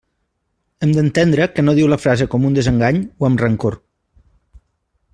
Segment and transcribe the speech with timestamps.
[0.85, 3.81] Hem d'entendre que no diu la frase com un desengany o amb rancor.